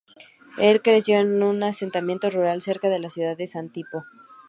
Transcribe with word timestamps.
Él 0.57 0.81
creció 0.81 1.19
en 1.19 1.43
un 1.43 1.61
asentamiento 1.61 2.31
rural 2.31 2.63
cerca 2.63 2.89
de 2.89 2.99
la 2.99 3.11
ciudad 3.11 3.37
de 3.37 3.45
Satipo. 3.45 4.01